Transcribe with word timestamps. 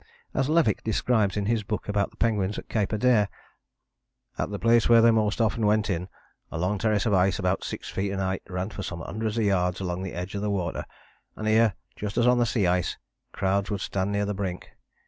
As 0.33 0.49
Levick 0.49 0.81
describes 0.83 1.37
in 1.37 1.45
his 1.45 1.61
book 1.61 1.87
about 1.87 2.09
the 2.09 2.17
penguins 2.17 2.57
at 2.57 2.67
Cape 2.67 2.89
Adare: 2.91 3.27
"At 4.35 4.49
the 4.49 4.57
place 4.57 4.89
where 4.89 4.99
they 4.99 5.11
most 5.11 5.39
often 5.39 5.67
went 5.67 5.91
in, 5.91 6.09
a 6.51 6.57
long 6.57 6.79
terrace 6.79 7.05
of 7.05 7.13
ice 7.13 7.37
about 7.37 7.63
six 7.63 7.87
feet 7.87 8.11
in 8.11 8.17
height 8.17 8.41
ran 8.49 8.71
for 8.71 8.81
some 8.81 9.01
hundreds 9.01 9.37
of 9.37 9.43
yards 9.43 9.79
along 9.79 10.01
the 10.01 10.13
edge 10.15 10.33
of 10.33 10.41
the 10.41 10.49
water, 10.49 10.85
and 11.35 11.47
here, 11.47 11.75
just 11.95 12.17
as 12.17 12.25
on 12.25 12.39
the 12.39 12.47
sea 12.47 12.65
ice, 12.65 12.97
crowds 13.31 13.69
would 13.69 13.81
stand 13.81 14.11
near 14.11 14.25
the 14.25 14.33
brink. 14.33 14.71